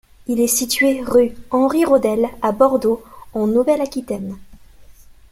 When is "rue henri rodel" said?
1.03-2.27